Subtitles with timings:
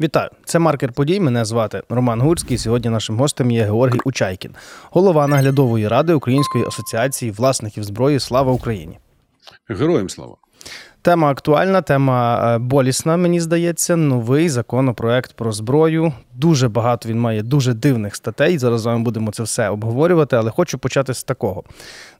[0.00, 1.20] Вітаю, це маркер подій.
[1.20, 2.58] Мене звати Роман Гурський.
[2.58, 4.54] Сьогодні нашим гостем є Георгій Учайкін,
[4.90, 8.20] голова наглядової ради Української асоціації власників зброї.
[8.20, 8.98] Слава Україні!
[9.68, 10.36] Героям слава!
[11.06, 13.96] Тема актуальна, тема е, болісна, мені здається.
[13.96, 16.12] Новий законопроект про зброю.
[16.34, 18.58] Дуже багато він має дуже дивних статей.
[18.58, 21.62] Зараз з вами будемо це все обговорювати, але хочу почати з такого.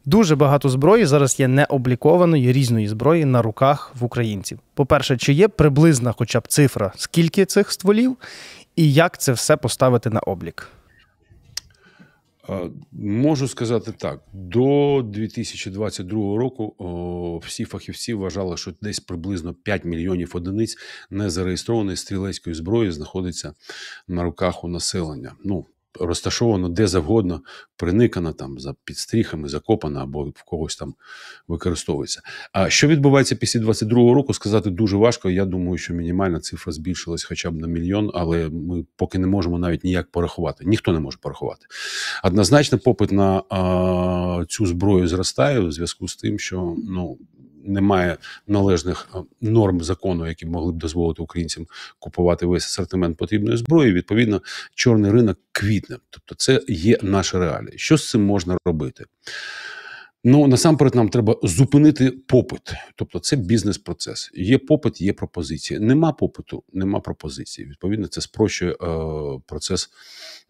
[0.05, 4.59] Дуже багато зброї зараз є необлікованої різної зброї на руках в українців.
[4.75, 8.17] По-перше, чи є приблизна, хоча б цифра, скільки цих стволів,
[8.77, 10.69] і як це все поставити на облік?
[12.93, 20.77] Можу сказати так: до 2022 року всі фахівці вважали, що десь приблизно 5 мільйонів одиниць
[21.11, 23.55] незареєстрованої стрілецької зброї знаходиться
[24.09, 25.33] на руках у населення.
[25.45, 25.67] Ну
[26.01, 27.43] розташовано де завгодно,
[27.77, 30.95] приникано там за підстріхами, закопано або в когось там
[31.49, 32.21] використовується.
[32.53, 35.31] А що відбувається після 22-го року, сказати дуже важко.
[35.31, 39.59] Я думаю, що мінімальна цифра збільшилась хоча б на мільйон, але ми поки не можемо
[39.59, 40.65] навіть ніяк порахувати.
[40.67, 41.67] Ніхто не може порахувати.
[42.25, 47.19] Однозначно, попит на а, цю зброю зростає у зв'язку з тим, що ну
[47.67, 51.67] немає належних е, норм закону, які могли б дозволити українцям
[51.99, 53.93] купувати весь асортимент потрібної зброї.
[53.93, 54.43] Відповідно,
[54.75, 55.97] чорний ринок квітне.
[56.11, 57.73] Тобто, це є наша реалія.
[57.77, 59.05] Що з цим можна робити?
[60.29, 64.31] Ну насамперед нам треба зупинити попит, тобто це бізнес-процес.
[64.35, 65.81] Є попит, є пропозиція.
[65.81, 67.69] Нема попиту, нема пропозиції.
[67.69, 68.77] Відповідно, це спрощує е,
[69.47, 69.91] процес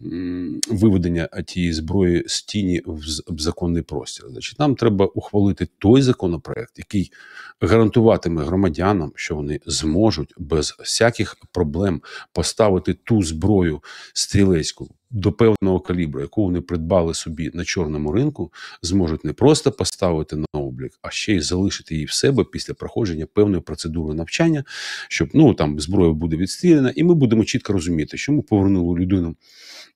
[0.03, 4.27] м, виведення тієї зброї з тіні в, в законний простір.
[4.31, 7.13] Значить, нам треба ухвалити той законопроект, який
[7.61, 13.83] гарантуватиме громадянам, що вони зможуть без всяких проблем поставити ту зброю
[14.13, 20.37] стрілецьку до певного калібру, яку вони придбали собі на чорному ринку, зможуть не просто поставити
[20.37, 24.65] на облік, а ще й залишити її в себе після проходження певної процедури навчання,
[25.09, 29.37] щоб ну там зброя буде відстріляна, і ми будемо чітко розуміти, що ми повернули людину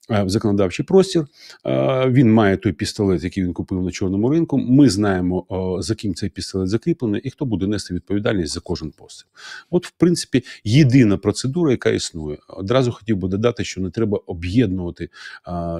[0.08, 1.26] в законодавчий простір.
[1.66, 4.58] Е, він має той пістолет, який він купив на чорному ринку.
[4.58, 5.47] Ми знаємо,
[5.80, 9.28] за ким цей пістолет закріплений, і хто буде нести відповідальність за кожен постріл.
[9.70, 12.38] От, в принципі, єдина процедура, яка існує.
[12.48, 15.08] Одразу хотів би додати, що не треба об'єднувати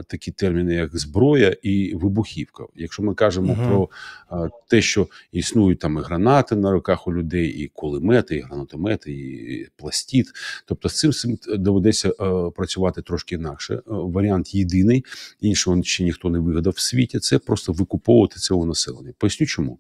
[0.07, 2.65] такі терміни, як зброя і вибухівка.
[2.77, 3.69] Якщо ми кажемо угу.
[3.69, 3.89] про
[4.29, 9.13] а, те, що існують там і гранати на руках у людей, і кулемети, і гранатомети,
[9.13, 10.27] і пластіт.
[10.67, 13.83] Тобто з цим, цим доведеться а, працювати трошки інакше
[14.21, 15.05] варіант єдиний,
[15.41, 17.19] іншого ще ніхто не вигадав в світі.
[17.19, 19.13] Це просто викуповувати у населення.
[19.19, 19.79] Поясню, чому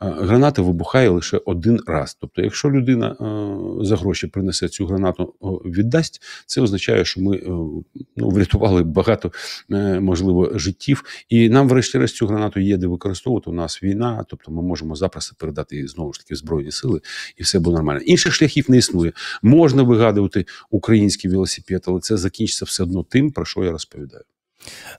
[0.00, 2.16] граната вибухає лише один раз.
[2.20, 3.16] Тобто, якщо людина
[3.80, 5.34] за гроші принесе цю гранату,
[5.64, 7.42] віддасть, це означає, що ми
[8.16, 9.32] ну, врятували багато
[9.70, 13.50] е, можливо життів, і нам, врешті-решт, цю гранату є де використовувати.
[13.50, 17.00] У нас війна, тобто ми можемо запросто передати її знову ж таки збройні сили,
[17.36, 18.00] і все буде нормально.
[18.00, 19.12] Інших шляхів не існує.
[19.42, 24.24] Можна вигадувати український велосипед, але це закінчиться все одно тим, про що я розповідаю.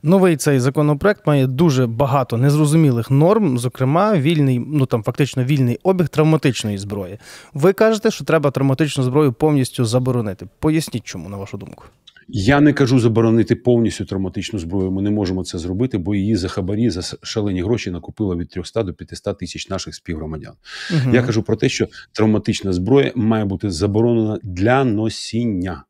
[0.03, 6.07] Новий цей законопроект має дуже багато незрозумілих норм, зокрема, вільний, ну там фактично вільний обіг
[6.09, 7.17] травматичної зброї.
[7.53, 10.47] Ви кажете, що треба травматичну зброю повністю заборонити.
[10.59, 11.85] Поясніть, чому на вашу думку.
[12.31, 14.91] Я не кажу заборонити повністю травматичну зброю.
[14.91, 18.83] Ми не можемо це зробити, бо її за хабарі за шалені гроші накупила від 300
[18.83, 20.53] до 500 тисяч наших співгромадян.
[20.91, 21.15] Угу.
[21.15, 25.83] Я кажу про те, що травматична зброя має бути заборонена для носіння.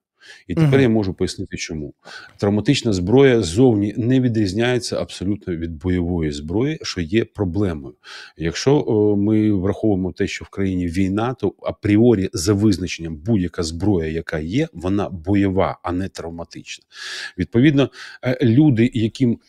[0.48, 0.82] І тепер угу.
[0.82, 1.94] я можу пояснити, чому
[2.38, 7.96] травматична зброя зовні не відрізняється абсолютно від бойової зброї, що є проблемою.
[8.38, 14.12] Якщо о, ми враховуємо те, що в країні війна, то апріорі за визначенням будь-яка зброя,
[14.12, 16.86] яка є, вона бойова, а не травматична.
[17.38, 17.90] Відповідно,
[18.24, 19.40] е, люди, яким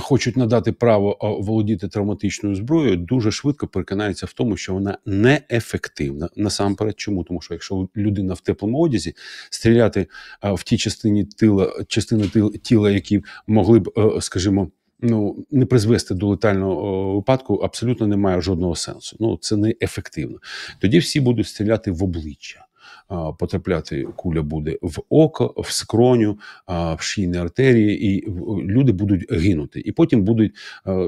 [0.00, 6.28] хочуть надати право володіти травматичною зброєю, дуже швидко переконаються в тому, що вона неефективна.
[6.36, 9.14] Насамперед, чому тому, що якщо людина в теплому одязі
[9.50, 10.06] стріляти
[10.42, 12.28] в ті частині тила, частини
[12.62, 14.70] тіла, які могли б, е, скажімо.
[15.00, 19.16] Ну, не призвести до летального випадку абсолютно немає жодного сенсу.
[19.20, 20.38] Ну це не ефективно.
[20.80, 22.65] Тоді всі будуть стріляти в обличчя
[23.38, 26.38] потрапляти куля буде в око, в скроню,
[26.68, 28.30] в шийні артерії, і
[28.62, 29.80] люди будуть гинути.
[29.80, 30.52] І потім будуть,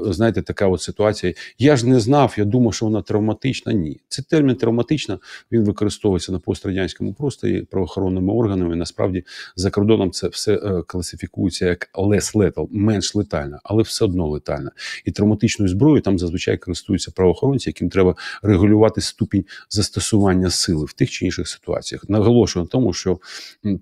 [0.05, 1.33] знаєте, така от ситуація.
[1.59, 3.73] Я ж не знав, я думав, що вона травматична.
[3.73, 5.19] Ні, це термін травматична.
[5.51, 8.75] Він використовується на пострадянському просторі правоохоронними органами.
[8.75, 9.23] Насправді
[9.55, 14.71] за кордоном це все е, класифікується як less lethal, менш летальна, але все одно летальна.
[15.05, 21.09] І травматичною зброєю там зазвичай користуються правоохоронці, яким треба регулювати ступінь застосування сили в тих
[21.09, 22.09] чи інших ситуаціях ситуаціях.
[22.09, 23.19] Наголошую на тому, що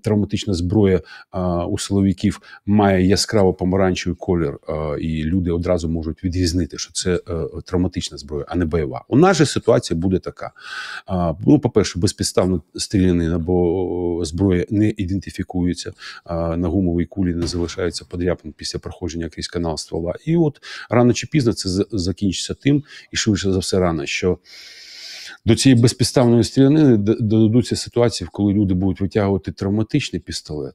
[0.02, 1.00] травматична зброя
[1.30, 7.20] а, у силовиків має яскраво помаранчевий колір, а, і люди одразу можуть відрізнити, що це
[7.26, 9.04] а, е, травматична зброя, а не бойова.
[9.08, 10.52] У нас же ситуація буде така:
[11.06, 15.92] а, ну, по перше, безпідставно стрілянин або зброя не ідентифікується,
[16.24, 20.14] а, на гумовій кулі не залишається подряпин після проходження крізь канал ствола.
[20.26, 20.60] І от
[20.90, 24.38] рано чи пізно це закінчиться тим, і швидше за все рано, що
[25.44, 30.74] до цієї безпідставної стрілянини додадуться ситуації, коли люди будуть витягувати травматичний пістолет,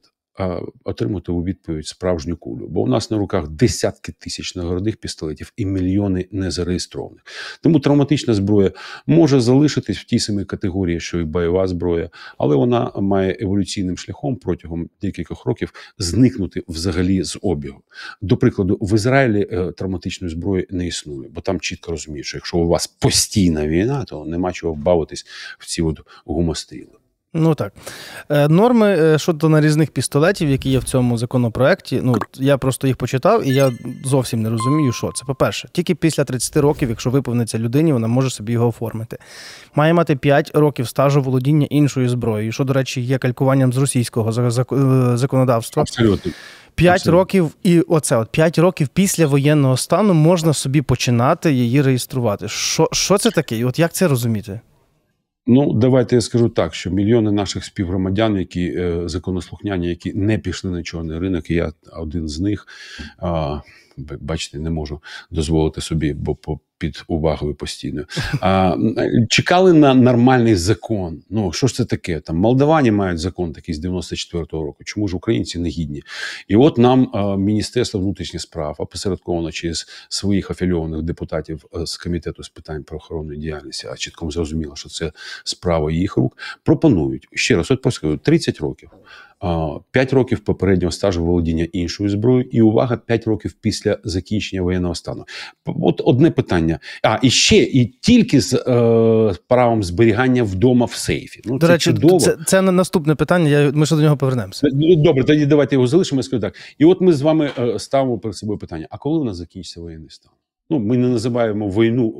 [0.84, 2.66] отримати у відповідь справжню кулю.
[2.68, 7.22] Бо у нас на руках десятки тисяч нагородних пістолетів і мільйони незареєстрованих.
[7.62, 8.72] Тому травматична зброя
[9.06, 14.36] може залишитись в тій самій категорії, що і бойова зброя, але вона має еволюційним шляхом
[14.36, 17.82] протягом декількох років зникнути взагалі з обігу.
[18.22, 22.58] До прикладу, в Ізраїлі е, травматичної зброї не існує, бо там чітко розуміють, що якщо
[22.58, 25.26] у вас постійна війна, то нема чого бавитись
[25.58, 27.03] в ці от гумостріли.
[27.36, 27.72] Ну так.
[28.30, 32.96] Е, норми е, щодо нарізних пістолетів, які є в цьому законопроекті, ну я просто їх
[32.96, 33.72] почитав, і я
[34.04, 35.24] зовсім не розумію, що це.
[35.24, 39.18] По-перше, тільки після 30 років, якщо виповниться людині, вона може собі його оформити.
[39.74, 44.32] Має мати 5 років стажу володіння іншою зброєю, що, до речі, є калькуванням з російського
[45.16, 45.82] законодавства.
[45.82, 46.32] Абсолютно.
[46.74, 47.18] 5 Абсолютно.
[47.18, 52.48] років, і оце от 5 років після воєнного стану можна собі починати її реєструвати.
[52.48, 53.56] Що що це таке?
[53.56, 54.60] І от як це розуміти?
[55.46, 60.70] Ну, давайте я скажу так, що мільйони наших співгромадян, які е, законослухняні, які не пішли
[60.70, 62.66] на чорний ринок, я один з них.
[63.22, 63.60] Е,
[63.96, 68.04] бачите, не можу дозволити собі, бо по під увагою постійно.
[68.40, 68.76] А,
[69.28, 71.22] Чекали на нормальний закон.
[71.30, 72.20] Ну що ж це таке?
[72.20, 74.84] Там Молдавані мають закон такий з 94-го року.
[74.84, 76.02] Чому ж українці не гідні?
[76.48, 82.48] І от нам а, Міністерство внутрішніх справ опосередковано через своїх афільованих депутатів з комітету з
[82.48, 85.12] питань правоохоронної діяльності, а чітко зрозуміло, що це
[85.44, 86.38] справа їх рук.
[86.62, 88.90] Пропонують ще раз, от поскажу, 30 років.
[89.90, 95.24] 5 років попереднього стажу володіння іншою зброєю, і увага 5 років після закінчення воєнного стану.
[95.66, 96.78] От одне питання.
[97.02, 101.40] А і ще і тільки з е, правом зберігання вдома в сейфі.
[101.44, 102.20] Ну до це речі, чудово.
[102.20, 103.48] це це наступне питання.
[103.48, 104.68] Я ми ще до нього повернемося.
[104.72, 106.18] Ну, добре, тоді давайте його залишимо.
[106.18, 106.54] Я скажу так.
[106.78, 109.80] І от ми з вами е, ставимо перед собою питання: а коли у нас закінчиться
[109.80, 110.32] воєнний стан?
[110.70, 112.10] Ну, ми не називаємо війну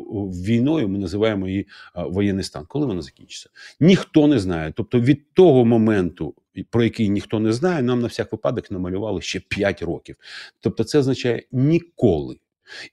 [0.47, 2.65] війною, ми називаємо її воєнний стан.
[2.69, 3.51] Коли вона закінчиться?
[3.81, 4.73] Ніхто не знає.
[4.77, 6.35] Тобто від того моменту,
[6.71, 10.17] про який ніхто не знає, нам на всяк випадок намалювали ще 5 років.
[10.61, 12.37] Тобто, це означає ніколи.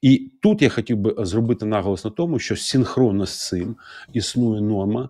[0.01, 3.75] І тут я хотів би зробити наголос на тому, що синхронно з цим
[4.13, 5.09] існує норма,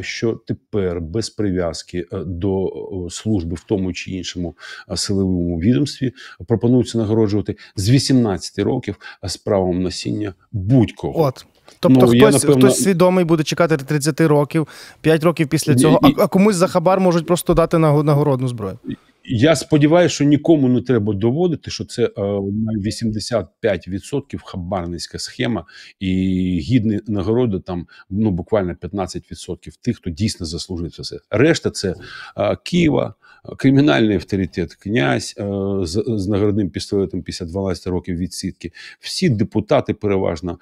[0.00, 2.72] що тепер без прив'язки е, до
[3.10, 4.56] служби в тому чи іншому
[4.96, 6.12] силовому відомстві
[6.46, 11.22] пропонується нагороджувати з 18 років з правом носіння будь-кого.
[11.22, 11.46] От.
[11.80, 12.56] Тобто ну, хтось я, напевно...
[12.56, 14.68] хтось свідомий буде чекати 30 років,
[15.00, 18.78] 5 років після цього, і, а, а комусь за хабар можуть просто дати нагородну зброю.
[19.26, 23.42] Я сподіваюся, що нікому не треба доводити, що це 85%
[24.34, 25.64] е, хабарницька схема,
[26.00, 26.12] і
[26.62, 31.18] гідні нагороди там ну буквально 15% тих, хто дійсно заслужив це.
[31.30, 31.94] Решта це
[32.36, 33.14] е, Києва,
[33.56, 35.44] кримінальний авторитет, князь е,
[35.82, 38.72] з, з нагородним пістолетом після 12 років відсідки.
[39.00, 40.58] Всі депутати, переважно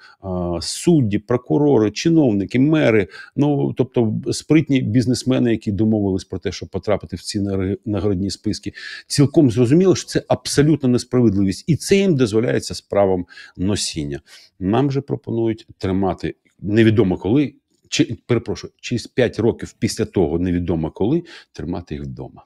[0.61, 3.07] судді, прокурори, чиновники, мери.
[3.35, 7.41] Ну тобто спритні бізнесмени, які домовились про те, щоб потрапити в ці
[7.85, 8.73] нагородні списки
[9.07, 13.25] цілком зрозуміло, що це абсолютна несправедливість, і це їм дозволяється з правом
[13.57, 14.21] носіння.
[14.59, 17.53] Нам же пропонують тримати невідомо коли.
[17.93, 22.43] Чи перепрошую, через 5 років після того невідомо коли тримати їх вдома.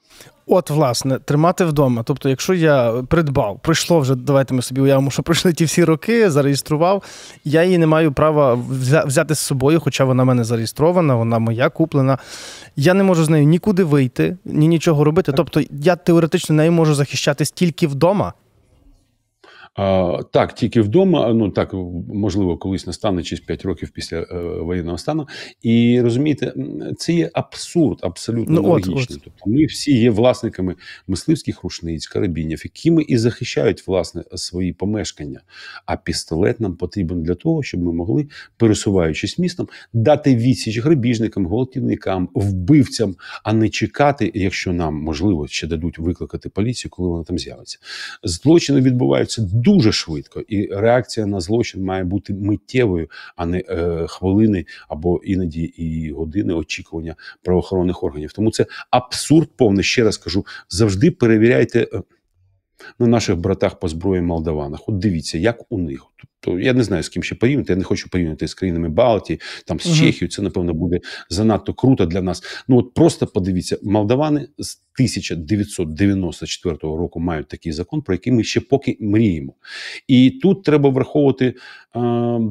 [0.48, 2.04] От, власне, тримати вдома.
[2.04, 6.30] Тобто, якщо я придбав, пройшло вже, давайте ми собі уявимо, що пройшли ті всі роки,
[6.32, 7.04] зареєстрував,
[7.46, 8.54] я її не маю права
[9.06, 12.18] взяти з собою, хоча вона в мене зареєстрована, вона моя куплена.
[12.76, 15.32] Я не можу з нею нікуди вийти, ні нічого робити.
[15.32, 18.34] Тобто, я теоретично нею можу захищатись тільки вдома.
[19.78, 21.74] А, Так, тільки вдома, ну так
[22.14, 24.26] можливо, колись настане через 5 років після е,
[24.62, 25.28] воєнного стану.
[25.62, 26.54] І розумієте,
[26.98, 28.96] це є абсурд, абсолютно ну, логічний.
[28.96, 29.22] От, от.
[29.24, 30.76] Тобто, ми всі є власниками
[31.08, 35.42] мисливських рушниць, карабінів, якими і захищають власне свої помешкання.
[35.86, 42.30] А пістолет нам потрібен для того, щоб ми могли, пересуваючись містом, дати відсіч грабіжникам, гвалтівникам,
[42.34, 47.80] вбивцям, а не чекати, якщо нам можливо ще дадуть викликати поліцію, коли вона там з'явиться.
[48.24, 54.66] Злочини відбуваються дуже швидко, і реакція на злочин має бути миттєвою, а не е, хвилини
[54.90, 58.34] або іноді і години очікування правоохоронних органів.
[58.34, 59.84] Тому це абсурд повний.
[59.84, 62.02] Ще раз кажу: завжди перевіряйте е,
[63.00, 64.80] на наших братах по зброї Молдаванах.
[64.88, 66.06] От дивіться, як у них.
[66.18, 67.74] Тобто я не знаю з ким ще порівняти.
[67.74, 69.96] Я не хочу порівняти з країнами Балтії, там з угу.
[69.96, 70.30] Чехією.
[70.30, 72.44] Це напевно буде занадто круто для нас.
[72.68, 78.62] Ну от просто подивіться, молдавани з 1994 року мають такий закон, про який ми ще
[78.62, 79.54] поки мріємо.
[80.08, 81.56] І тут треба враховувати е,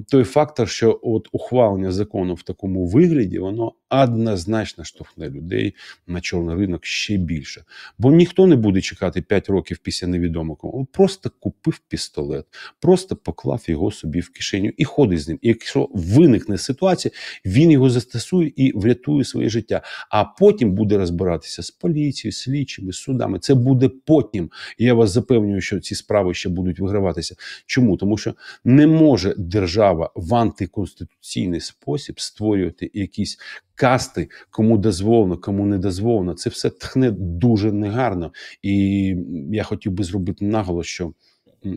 [0.09, 5.75] той фактор, що от ухвалення закону в такому вигляді, воно однозначно штовхне людей
[6.07, 7.65] на чорний ринок ще більше.
[7.99, 10.87] Бо ніхто не буде чекати 5 років після невідомого.
[10.93, 12.47] Просто купив пістолет,
[12.81, 15.39] просто поклав його собі в кишеню і ходить з ним.
[15.43, 17.13] І якщо виникне ситуація,
[17.45, 19.83] він його застосує і врятує своє життя.
[20.11, 23.39] А потім буде розбиратися з поліцією, слідчими, судами.
[23.39, 24.51] Це буде потім.
[24.79, 27.35] Я вас запевнюю, що ці справи ще будуть виграватися.
[27.67, 27.97] Чому?
[27.97, 28.35] Тому що
[28.65, 33.39] не може держава в антиконституційний спосіб створювати якісь
[33.75, 36.35] касти, кому дозволено, кому не дозволено.
[36.35, 38.33] Це все тхне дуже негарно.
[38.63, 39.15] І
[39.53, 41.13] я хотів би зробити наголос, що.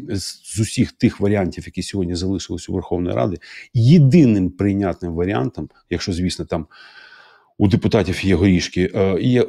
[0.10, 3.38] З усіх тих варіантів, які сьогодні залишились у Верховної Ради,
[3.74, 6.68] єдиним прийнятним варіантом, якщо звісно там
[7.58, 9.46] у депутатів є горішки, е, є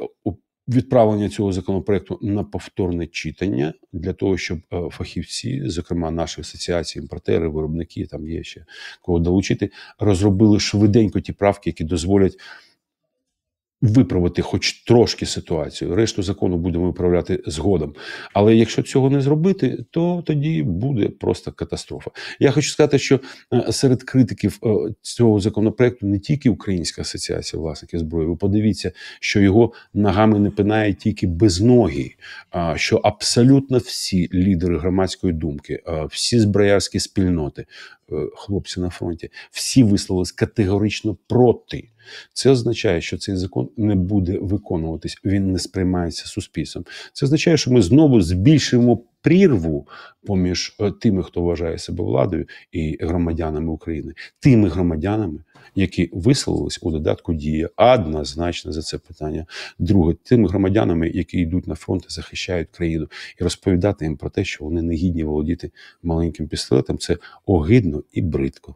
[0.67, 7.47] відправлення цього законопроекту на повторне читання для того, щоб е, фахівці, зокрема наші асоціації, імпортери,
[7.47, 8.65] виробники, там є ще
[9.01, 12.37] кого долучити, розробили швиденько ті правки, які дозволять
[13.81, 15.95] виправити хоч трошки ситуацію.
[15.95, 17.95] Решту закону будемо виправляти згодом.
[18.33, 22.11] Але якщо цього не зробити, то тоді буде просто катастрофа.
[22.39, 23.19] Я хочу сказати, що
[23.53, 28.27] е, серед критиків е, цього законопроекту не тільки Українська асоціація власників зброї.
[28.27, 32.11] Ви подивіться, що його ногами не пинає тільки без ноги,
[32.75, 37.65] що абсолютно всі лідери громадської думки, всі зброярські спільноти,
[38.11, 41.90] е, хлопці на фронті, всі висловились категорично проти.
[42.33, 46.85] Це означає, що цей закон не буде виконуватись, він не сприймається суспільством.
[47.13, 49.87] Це означає, що ми знову збільшуємо прірву
[50.25, 55.43] поміж е, тими, хто вважає себе владою, і громадянами України, тими громадянами,
[55.75, 59.45] які висловились у додатку дія однозначно за це питання.
[59.79, 63.07] Друге, тими громадянами, які йдуть на фронт і захищають країну,
[63.41, 65.71] і розповідати їм про те, що вони не гідні володіти
[66.03, 68.75] маленьким пістолетом, це огидно і бридко.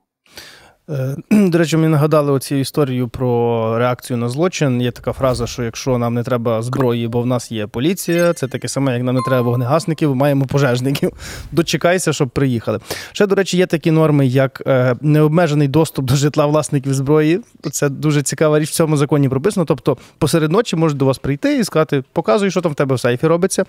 [0.90, 1.16] Е,
[1.50, 4.82] до речі, мені нагадали оцю історію про реакцію на злочин.
[4.82, 8.48] Є така фраза, що якщо нам не треба зброї, бо в нас є поліція, це
[8.48, 11.12] таке саме, як нам не треба вогнегасників, маємо пожежників.
[11.52, 12.80] Дочекайся, щоб приїхали.
[13.12, 17.42] Ще, до речі, є такі норми, як е, необмежений доступ до житла власників зброї.
[17.72, 19.66] Це дуже цікава річ в цьому законі прописано.
[19.66, 23.00] Тобто, посеред ночі можуть до вас прийти і сказати, показуй, що там в тебе в
[23.00, 23.66] сейфі робиться.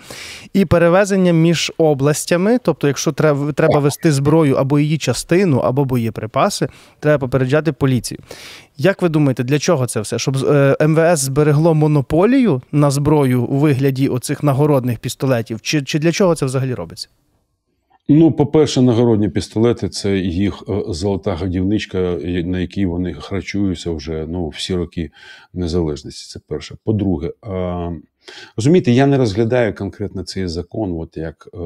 [0.53, 6.69] І перевезення між областями, тобто, якщо треба треба вести зброю або її частину, або боєприпаси
[7.07, 8.21] треба попереджати поліцію.
[8.77, 10.19] Як ви думаєте, для чого це все?
[10.19, 15.61] Щоб е, МВС зберегло монополію на зброю у вигляді оцих нагородних пістолетів?
[15.61, 17.09] Чи, Чи для чого це взагалі робиться?
[18.09, 24.49] Ну, по-перше, нагородні пістолети це їх е, золота годівничка, на якій вони харчуються вже ну,
[24.49, 25.11] всі роки
[25.55, 26.33] незалежності.
[26.33, 26.77] Це перше.
[26.85, 27.33] По-друге,
[28.57, 31.49] розумієте, я не розглядаю конкретно цей закон, от як.
[31.55, 31.59] Е,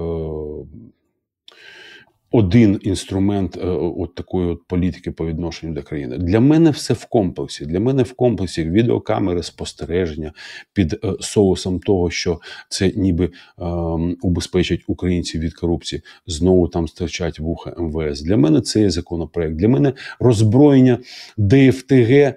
[2.33, 6.19] один інструмент е, от такої от політики по відношенню до країни.
[6.19, 7.67] Для мене все в комплексі.
[7.67, 10.33] Для мене в комплексі відеокамери спостереження
[10.73, 13.65] під е, соусом того, що це ніби е,
[14.23, 16.03] убезпечить українців від корупції.
[16.27, 18.25] Знову там стирчать вуха МВС.
[18.25, 19.57] Для мене це є законопроект.
[19.57, 20.99] Для мене роззброєння
[21.37, 22.35] ДФТГ е,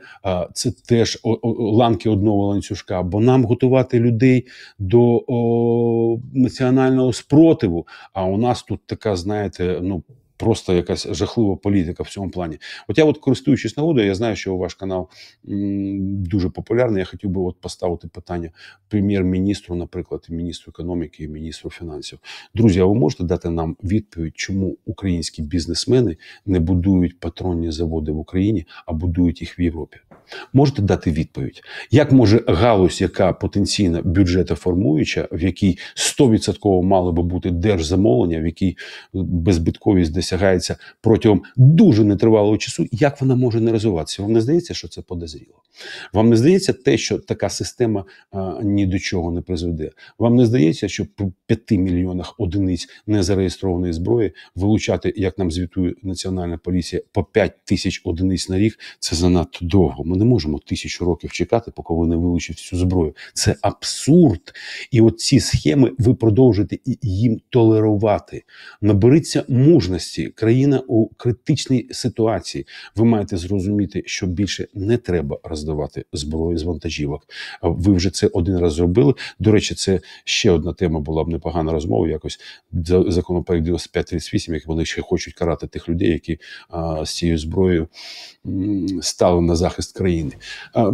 [0.54, 3.04] це теж о, о, ланки одного ланцюжка.
[3.04, 4.48] Бо нам готувати людей
[4.80, 7.88] до о, національного спротиву.
[8.14, 10.04] А у нас тут така, знаєте ну
[10.38, 12.58] просто якась жахлива політика в цьому плані.
[12.88, 15.10] От я, от користуючись нагодою, я знаю, що ваш канал
[15.50, 17.00] м, дуже популярний.
[17.00, 18.52] Я хотів би от поставити питання
[18.88, 22.20] прем'єр-міністру, наприклад, міністру економіки і міністру фінансів.
[22.56, 28.18] Друзі, а ви можете дати нам відповідь, чому українські бізнесмени не будують патронні заводи в
[28.18, 29.98] Україні, а будують їх в Європі?
[30.53, 31.62] Можете дати відповідь,
[31.92, 38.77] як може галузь, яка потенційно бюджетоформуюча, в якій 100% мало би бути держзамовлення, в якій
[39.13, 44.22] безбитковість досягається протягом дуже нетривалого часу, як вона може не розвиватися?
[44.22, 45.63] Вам не здається, що це подозріло?
[46.13, 49.92] Вам не здається те, що така система а, ні до чого не призведе?
[50.20, 56.58] Вам не здається, що при 5 мільйонах одиниць незареєстрованої зброї вилучати, як нам звітує національна
[56.58, 60.03] поліція, по 5 тисяч одиниць на рік це занадто довго.
[60.13, 63.15] Ми не можемо тисячу років чекати, поки вони вилучать всю зброю.
[63.34, 64.53] Це абсурд.
[64.91, 68.43] І от ці схеми ви продовжуєте їм толерувати.
[68.82, 70.27] Наберіться мужності.
[70.27, 72.65] Країна у критичній ситуації.
[72.96, 77.27] Ви маєте зрозуміти, що більше не треба роздавати зброю з вантажівок.
[77.62, 79.13] Ви вже це один раз зробили.
[79.39, 82.08] До речі, це ще одна тема була б непогана розмова.
[82.10, 82.39] Якось
[83.08, 86.39] законопроект 9538, як вони ще хочуть карати тих людей, які
[86.70, 87.88] а, з цією зброєю
[89.01, 90.02] стали на захист країни.
[90.74, 90.91] А,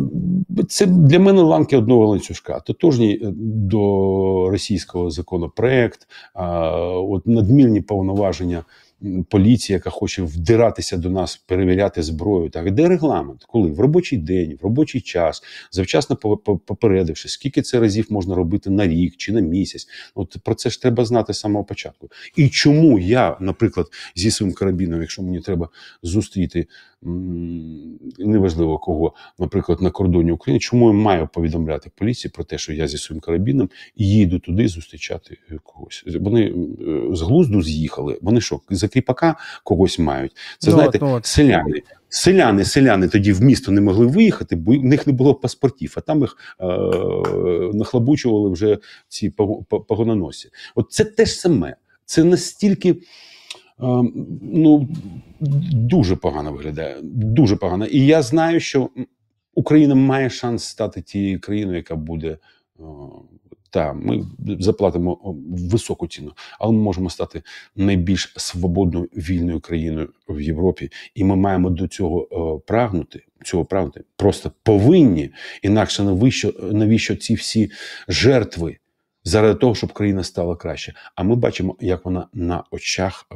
[0.69, 2.59] це для мене ланки одного ланцюжка.
[2.59, 6.07] Тотожній е, до російського законопроект,
[6.93, 8.63] от надмірні повноваження
[9.29, 12.49] поліція, яка хоче вдиратися до нас, перевіряти зброю.
[12.49, 13.43] Так де регламент?
[13.47, 16.15] Коли в робочий день, в робочий час, завчасно
[16.65, 19.87] попередивши, скільки це разів можна робити на рік чи на місяць.
[20.15, 22.09] От про це ж треба знати з самого початку.
[22.35, 25.69] І чому я, наприклад, зі своїм карабіном, якщо мені треба
[26.03, 26.67] зустріти
[28.19, 32.87] неважливо кого, наприклад, на кордоні України, чому я маю повідомляти поліції про те, що я
[32.87, 36.03] зі своїм карабіном їду туди зустрічати когось?
[36.19, 38.19] Вони е, з глузду з'їхали.
[38.21, 40.31] Вони що за кріпака когось мають?
[40.57, 41.81] Це ну, знаєте, ну, селяни.
[42.11, 46.01] Селяни, селяни тоді в місто не могли виїхати, бо в них не було паспортів, а
[46.01, 46.65] там їх е,
[47.73, 48.77] нахлабучували вже
[49.07, 49.29] ці
[49.87, 50.49] погононосці.
[50.75, 51.75] От це те ж саме.
[52.05, 52.95] Це настільки
[53.79, 54.87] ну
[55.71, 56.97] дуже погано виглядає.
[57.03, 57.85] Дуже погано.
[57.85, 58.89] І я знаю, що
[59.53, 62.37] Україна має шанс стати тією країною, яка буде.
[63.71, 64.25] Та ми
[64.59, 65.35] заплатимо
[65.71, 67.43] високу ціну, але ми можемо стати
[67.75, 73.25] найбільш свободною вільною країною в Європі, і ми маємо до цього прагнути.
[73.43, 75.29] Цього прагнути просто повинні
[75.63, 77.71] інакше навіщо навіщо ці всі
[78.07, 78.77] жертви
[79.23, 80.93] заради того, щоб країна стала краще.
[81.15, 83.35] А ми бачимо, як вона на очах е,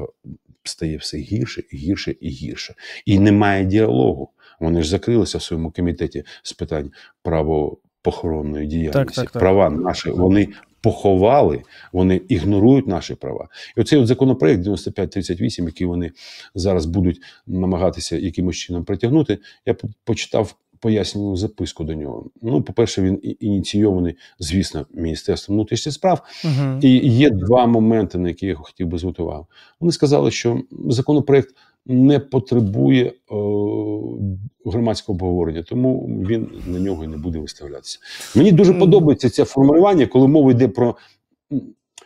[0.63, 2.75] стає все гірше і гірше і гірше.
[3.05, 4.29] І немає діалогу.
[4.59, 8.99] Вони ж закрилися в своєму комітеті з питань правопохоронної діяльності.
[8.99, 9.39] Так, так, так.
[9.39, 10.47] Права наші вони
[10.81, 13.47] поховали, вони ігнорують наші права.
[13.77, 16.11] І оцей от законопроект 9538, який вони
[16.55, 22.25] зараз будуть намагатися якимось чином притягнути, я почитав пояснювальну записку до нього.
[22.41, 26.21] Ну, по-перше, він ініційований, звісно, Міністерством внутрішніх справ.
[26.43, 26.79] Угу.
[26.81, 29.47] І є два моменти, на які я хотів би звернути увагу.
[29.79, 34.17] Вони сказали, що законопроект не потребує о,
[34.65, 37.99] громадського обговорення, тому він на нього і не буде виставлятися.
[38.35, 40.95] Мені дуже подобається це формулювання, коли мова йде про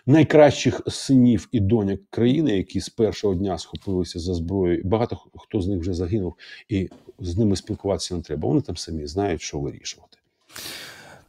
[0.05, 4.81] найкращих синів і доньок країни, які з першого дня схопилися за зброю.
[4.85, 6.33] Багато хто з них вже загинув,
[6.69, 6.89] і
[7.19, 8.47] з ними спілкуватися не треба.
[8.47, 10.17] Вони там самі знають, що вирішувати.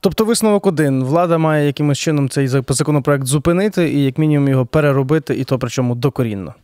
[0.01, 5.35] Тобто висновок один: влада має якимось чином цей законопроект зупинити і, як мінімум, його переробити,
[5.35, 6.55] і то причому докорінно.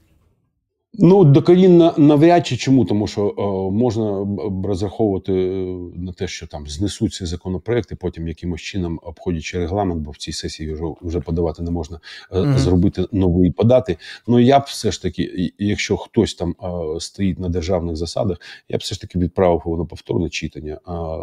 [0.98, 4.26] Ну, докорінно навряд чи чому, тому що о, можна
[4.64, 10.10] розраховувати е, на те, що там знесуть цей законопроект потім якимось чином обходячи регламент, бо
[10.10, 12.58] в цій сесії вже вже подавати не можна mm-hmm.
[12.58, 13.96] зробити новий подати.
[14.26, 18.76] Ну я б все ж таки, якщо хтось там о, стоїть на державних засадах, я
[18.76, 20.80] б все ж таки відправив його на повторне читання.
[20.84, 21.18] А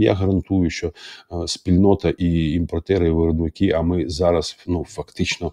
[0.00, 0.92] я гарантую, що
[1.46, 5.52] спільнота і імпортери, і виробники, а ми зараз ну фактично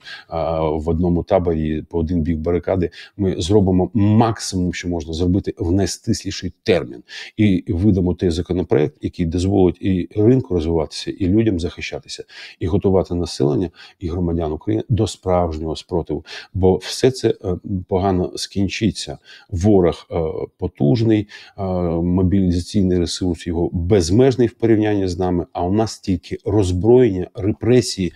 [0.74, 5.72] в одному таборі по один бік барикади, ми зробимо зробимо максимум, що можна зробити в
[5.72, 7.04] найстисліший термін,
[7.38, 12.24] і видамо той законопроект, який дозволить і ринку розвиватися, і людям захищатися,
[12.60, 16.26] і готувати населення і громадян України до справжнього спротиву.
[16.54, 17.56] Бо все це е,
[17.88, 19.18] погано скінчиться.
[19.50, 20.16] Ворог е,
[20.58, 21.64] потужний, е,
[22.02, 25.46] мобілізаційний ресурс його безмежний в порівнянні з нами.
[25.54, 28.14] А у нас тільки роззброєння, репресії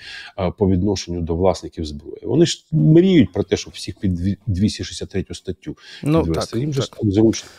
[0.57, 2.21] по відношенню до власників зброї.
[2.23, 6.51] Вони ж мріють про те, щоб всіх під 263 статтю ну, підвести.
[6.51, 7.49] Так, Їм же зручно.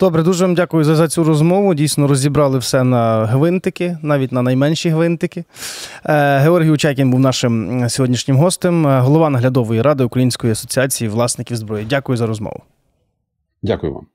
[0.00, 1.74] Добре, дуже вам дякую за, за цю розмову.
[1.74, 5.44] Дійсно розібрали все на гвинтики, навіть на найменші гвинтики.
[6.04, 11.86] Е, Георгій Учакін був нашим сьогоднішнім гостем, е, голова наглядової ради Української асоціації власників зброї.
[11.90, 12.62] Дякую за розмову.
[13.62, 14.06] Дякую вам.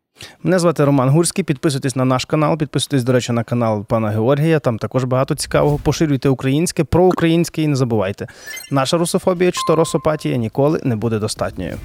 [0.43, 1.43] Мене звати Роман Гурський.
[1.43, 4.60] Підписуйтесь на наш канал, підписуйтесь, до речі, на канал пана Георгія.
[4.60, 5.80] Там також багато цікавого.
[5.84, 8.28] Поширюйте українське, проукраїнське і не забувайте.
[8.72, 11.78] Наша русофобія чи то росопатія ніколи не буде достатньою.